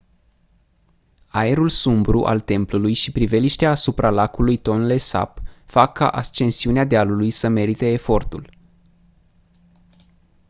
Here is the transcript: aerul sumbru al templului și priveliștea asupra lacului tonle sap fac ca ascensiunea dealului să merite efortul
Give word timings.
aerul 1.31 1.69
sumbru 1.69 2.23
al 2.23 2.39
templului 2.39 2.93
și 2.93 3.11
priveliștea 3.11 3.69
asupra 3.69 4.09
lacului 4.09 4.57
tonle 4.57 4.97
sap 4.97 5.41
fac 5.65 5.93
ca 5.93 6.07
ascensiunea 6.09 6.85
dealului 6.85 7.29
să 7.29 7.47
merite 7.47 7.85
efortul 7.91 8.49